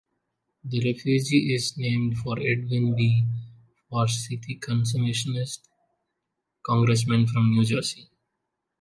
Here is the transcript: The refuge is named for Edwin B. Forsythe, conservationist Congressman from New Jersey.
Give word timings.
The 0.63 0.79
refuge 0.83 1.31
is 1.31 1.77
named 1.77 2.17
for 2.17 2.39
Edwin 2.39 2.95
B. 2.95 3.23
Forsythe, 3.87 4.59
conservationist 4.59 5.59
Congressman 6.65 7.27
from 7.27 7.51
New 7.51 7.63
Jersey. 7.63 8.09